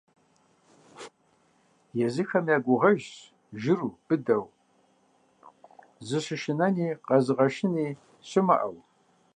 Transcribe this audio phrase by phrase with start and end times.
[2.05, 3.09] Езыхэм я гугъэжщ
[3.61, 4.45] жыру быдэу,
[6.07, 7.87] зыщышынэни къэзыгъэшыни
[8.29, 8.77] щымыӀэу.